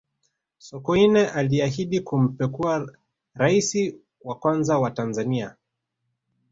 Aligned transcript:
sokoine 0.57 1.27
aliahidi 1.29 1.99
kumpekua 1.99 2.97
raisi 3.33 4.01
wa 4.21 4.35
kwanza 4.35 4.77
wa 4.79 4.91
tanzania 4.91 5.55